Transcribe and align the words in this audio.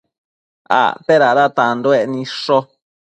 Acte 0.79 1.15
dada 1.23 1.45
tanduec 1.57 2.03
nidshu 2.11 2.59